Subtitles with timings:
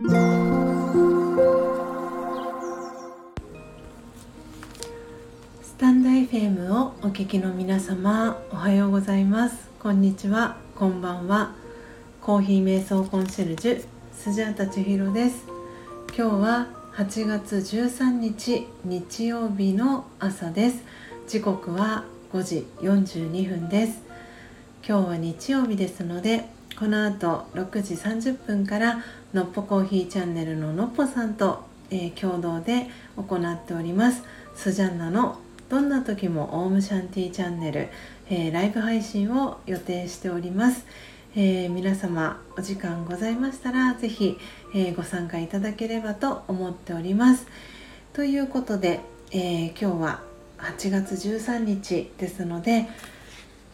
[0.00, 0.04] ス
[5.76, 9.68] タンド FM をお聞きの皆様おはようございます。
[9.80, 10.56] こんにちは。
[10.76, 11.56] こんばんは。
[12.20, 15.46] コーヒー瞑想コンシェルジュスジャータ千尋です。
[16.16, 20.84] 今日は8月13日日曜日の朝です。
[21.26, 24.00] 時刻は5時42分です。
[24.88, 29.02] 今日は日曜日ですのでこの後6時30分から
[29.34, 32.86] のっぽコーヒーチャンネルののっぽさんと、えー、共同で
[33.16, 34.22] 行っております。
[34.54, 37.88] スジャンナのどんな時もオウムシャンティチャンネル、
[38.30, 40.86] えー、ライブ配信を予定しております、
[41.34, 44.38] えー、皆様お時間ございましたら是非、
[44.72, 47.48] えご参加いただければと思っております。
[48.12, 49.00] ということで、
[49.32, 50.22] え今日は
[50.58, 52.88] 8月13日ですので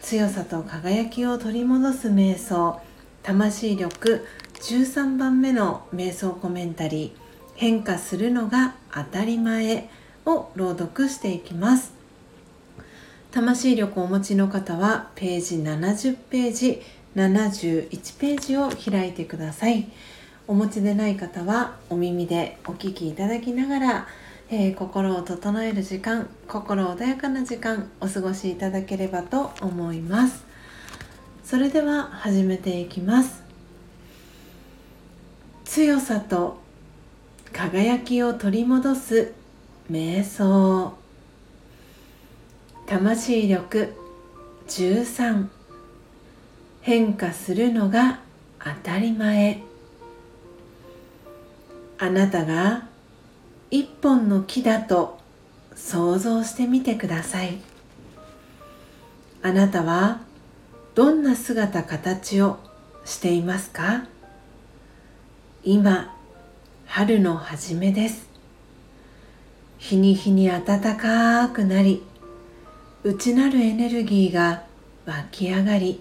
[0.00, 2.80] 強さと輝きを取り戻す瞑想
[3.28, 7.20] 魂力13番目の瞑想コメンタリー
[7.56, 9.90] 変化するのが当たり前
[10.24, 11.92] を朗読していきます。
[13.30, 16.82] 魂力をお持ちの方はページ70ページ
[17.16, 19.90] 71ページを開いてください。
[20.46, 24.06] お持ちでない方はお耳でお聞きいただきながら、
[24.48, 30.47] えー、心を整える時間心穏やかな時間お過ごしいただければと思います。
[31.48, 33.42] それでは始めていきます。
[35.64, 36.60] 強さと
[37.54, 39.32] 輝きを取り戻す
[39.90, 40.92] 瞑想。
[42.84, 43.94] 魂力
[44.66, 45.48] 13
[46.82, 48.20] 変化するのが
[48.62, 49.62] 当たり前。
[51.96, 52.88] あなたが
[53.70, 55.18] 一本の木だと
[55.74, 57.56] 想像してみてください。
[59.42, 60.27] あなたは
[60.98, 62.58] どんな姿形を
[63.04, 64.08] していますか？
[65.62, 66.12] 今
[66.86, 68.28] 春の初めです。
[69.78, 70.64] 日に日に暖
[70.96, 72.02] かくなり
[73.04, 74.64] 内なるエネルギーが
[75.06, 76.00] 湧き上がり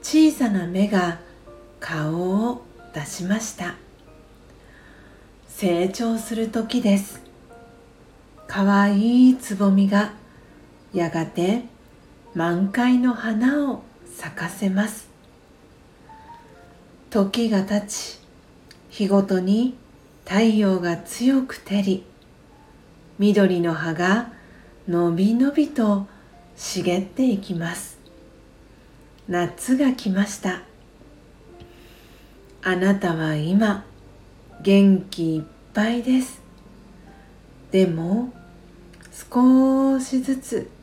[0.00, 1.18] 小さな芽が
[1.78, 2.14] 顔
[2.48, 3.74] を出しました。
[5.48, 7.20] 成長する時です。
[8.46, 10.14] かわいいつぼみが
[10.94, 11.64] やがて
[12.36, 13.82] 満開の花を
[14.14, 15.08] 咲かせます。
[17.08, 18.20] 時が経ち
[18.90, 19.74] 日ごとに
[20.26, 22.04] 太陽が強く照り
[23.18, 24.32] 緑の葉が
[24.86, 26.06] のびのびと
[26.56, 27.98] 茂っていきます。
[29.28, 30.60] 夏が来ました。
[32.62, 33.86] あなたは今
[34.60, 35.42] 元気いっ
[35.72, 36.42] ぱいです。
[37.70, 38.30] でも
[39.32, 40.75] 少しずつ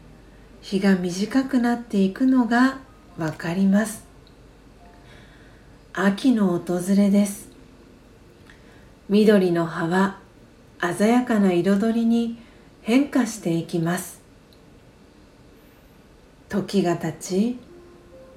[0.64, 2.78] 日が短くなっていくのが
[3.18, 4.06] わかります。
[5.92, 7.50] 秋の訪れです。
[9.10, 10.20] 緑の葉は
[10.98, 12.40] 鮮やかな彩りに
[12.82, 14.22] 変化していきます。
[16.48, 17.60] 時が経ち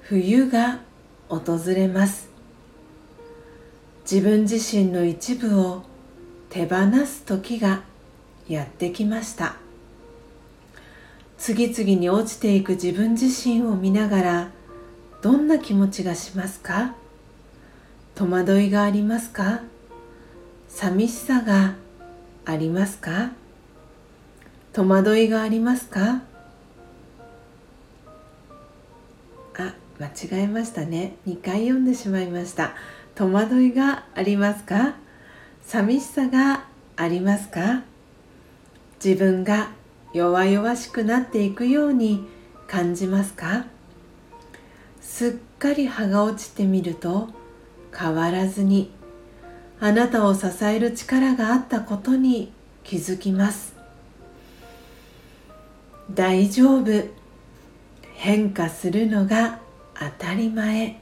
[0.01, 0.81] 冬が
[1.29, 2.27] 訪れます。
[4.01, 5.83] 自分自身の一部を
[6.49, 7.83] 手放す時が
[8.49, 9.66] やってきました。
[11.37, 14.51] 次々に落ちていく自分自身を見ながら
[15.21, 16.95] どんな気持ちがしますか？
[18.15, 19.61] 戸惑いがありますか？
[20.67, 21.75] 寂しさが
[22.45, 23.31] ありますか？
[24.73, 26.23] 戸惑いがありますか？
[29.57, 31.15] あ間違えましたね。
[31.27, 32.73] 2回読んでしまいました。
[33.15, 34.95] 戸惑いがありますか？
[35.63, 36.65] 寂しさが
[36.95, 37.83] ありますか？
[39.03, 39.69] 自分が
[40.13, 42.27] 弱々しくなっていくように
[42.67, 43.65] 感じますか？
[45.01, 47.29] すっかり葉が落ちてみると
[47.95, 48.91] 変わらずに
[49.79, 52.51] あなたを支える力があったことに
[52.83, 53.75] 気づきます。
[56.11, 57.03] 大丈夫。
[58.13, 59.59] 変化するのが
[59.93, 60.99] 当たり前。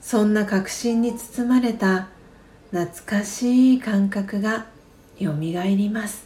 [0.00, 2.08] そんな確信に包まれた
[2.72, 4.66] 懐かしい感覚が
[5.18, 6.25] よみがえります。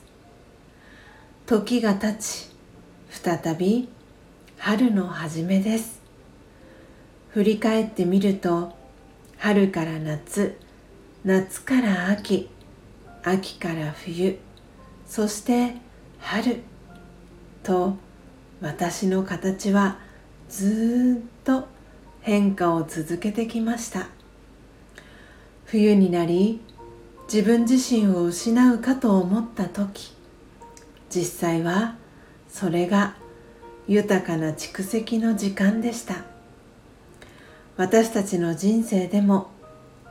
[1.50, 2.48] 時が経ち
[3.10, 3.88] 再び
[4.56, 6.00] 春の初めです。
[7.30, 8.72] 振り返ってみると
[9.36, 10.56] 春から夏
[11.24, 12.48] 夏から秋
[13.24, 14.38] 秋から冬
[15.08, 15.74] そして
[16.20, 16.62] 春
[17.64, 17.96] と
[18.60, 19.98] 私の形は
[20.48, 21.66] ずっと
[22.20, 24.06] 変化を続けてきました。
[25.64, 26.60] 冬になり
[27.24, 30.19] 自分自身を失うかと思った時
[31.10, 31.96] 実際は
[32.48, 33.16] それが
[33.88, 36.24] 豊かな蓄積の時間でした。
[37.76, 39.48] 私たちの人生でも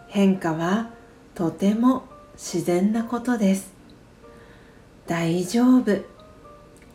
[0.07, 0.89] 変化は
[1.35, 2.03] とても
[2.33, 3.71] 自然なことです。
[5.07, 6.03] 大丈夫。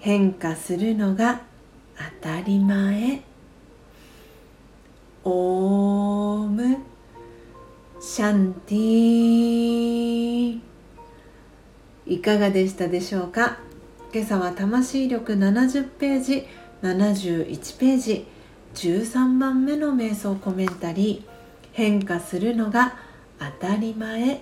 [0.01, 1.41] 変化するのが
[2.21, 3.23] 当たり前。
[5.25, 6.77] オーム。
[8.01, 10.61] シャンティ
[12.07, 13.57] いかがでしたでしょうか？
[14.15, 16.47] 今朝は魂力70ページ
[16.83, 18.27] 71ページ
[18.77, 21.31] 13番目の瞑想コメンタリー
[21.73, 22.95] 変化するのが
[23.41, 24.41] 当たり前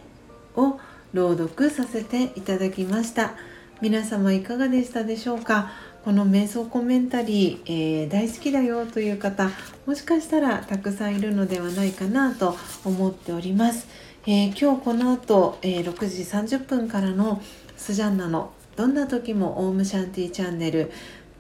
[0.56, 0.78] を
[1.14, 3.32] 朗読させていただきました。
[3.80, 5.70] 皆様いかがでしたでしょうか？
[6.04, 9.48] この瞑想コメンタリー、えー、大好きだよという方
[9.86, 13.86] もしかしたらたくさんいるのではないかなと思っております、
[14.26, 17.40] えー、今日この後、えー、6時30分からの
[17.78, 20.90] スジャンナのどんな時もオウムシャンティーチャンネル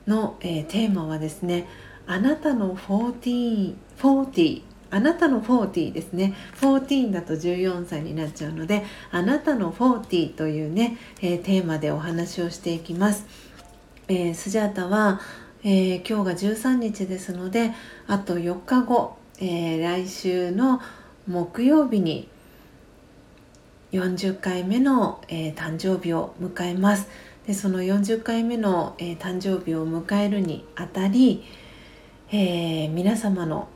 [0.06, 1.66] の、えー、テーマはですね
[2.06, 6.34] あなたの40 40あなたの40ですね。
[6.60, 13.26] 14だと14歳になっちゃうのであなたの40というね、えー、テーマでお話をしていきます、
[14.08, 15.20] えー、スジャータは、
[15.64, 17.72] えー、今日が13日ですので
[18.06, 20.82] あと4日後、え来週の
[21.26, 22.28] 木曜日に
[23.92, 27.08] 40回目の、えー、誕生日を迎えます。
[27.46, 31.44] でその40回目の、えー、誕生日を迎えるにあたり、
[32.30, 33.68] えー、皆様の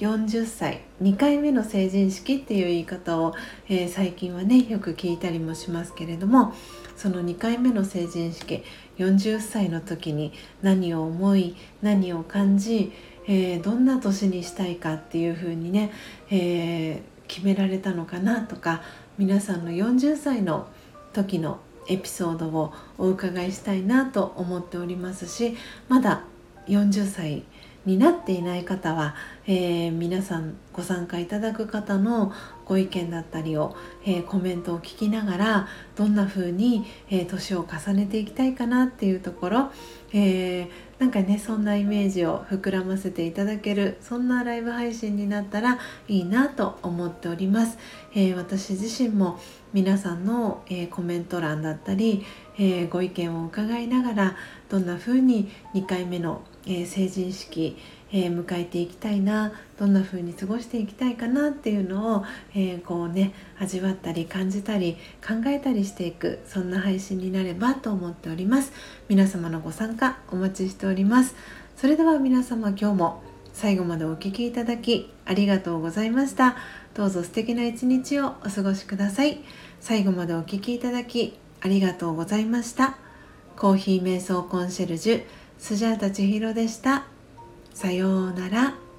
[0.00, 3.34] 40歳2回目の成人式っていう言い方を、
[3.68, 6.54] え最近はねよく聞いたりもしますけれども
[6.96, 8.64] その2回目の成人式
[8.98, 10.32] 40歳の時に
[10.62, 12.90] 何を思い何を感じ、
[13.28, 15.92] えどんな年にしたいかっていうふうにね、
[16.30, 17.02] え
[17.32, 18.82] 決められたのかなとか
[19.18, 20.68] 皆さんの40歳の
[21.12, 25.56] 時のエピソードをお伺いしたいなと思っておりますし
[25.88, 26.24] まだ
[26.66, 27.44] 40歳
[27.84, 29.16] になっていない方は、
[29.46, 32.32] えー、皆さんご参加いただく方の
[32.64, 33.76] ご意見だったりを、
[34.06, 39.72] えー、コメントを聞きながらどんな風に、えー、年を重ねていきたいかなっていうところ、
[40.14, 40.70] え
[41.02, 47.76] なんかねそんなイメージを膨らませていただけるそんなライブ配信になったらいいなと思っております、
[48.14, 49.40] え私自身も
[49.72, 52.24] 皆さんの、えコメント欄だったり、
[52.56, 54.36] えご意見を伺いながら
[54.68, 57.76] どんな風に2回目のえ、成人式、
[58.12, 62.24] えー、迎えていきたいなどんな風に過ごしていきたいかなっていうのを、
[62.54, 68.72] えー、こうね味わったり感じたり考えたりしていくそんな配信になればと思っております。
[69.08, 71.34] 皆様のご参加お待ちしております。
[71.76, 73.22] それでは皆様今日も
[73.52, 76.56] 最後までお聴きいただきありがとうございました。
[76.94, 79.40] どうぞ素敵な一日をお過ごしください。
[79.80, 82.96] 最後までお聴きいただきありがとうございました。
[83.56, 85.24] コーヒー瞑想コンシェルジュ
[85.58, 87.11] スジャータ千尋でした。
[87.74, 88.91] さようなら。